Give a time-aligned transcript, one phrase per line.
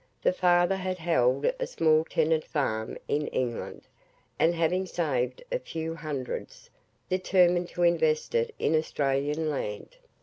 [0.23, 3.83] The father had held a small tenant farm in England,
[4.39, 6.71] and having saved a few hundreds,
[7.07, 9.97] determined to invest it in Australian land.